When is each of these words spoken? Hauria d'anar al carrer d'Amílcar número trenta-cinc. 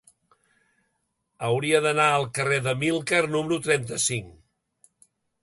Hauria 1.49 1.81
d'anar 1.87 2.07
al 2.15 2.25
carrer 2.39 2.59
d'Amílcar 2.69 3.21
número 3.35 3.61
trenta-cinc. 3.69 4.35